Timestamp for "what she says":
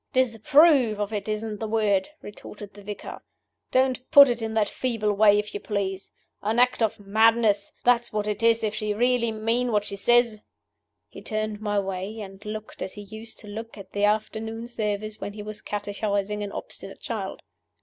9.71-10.41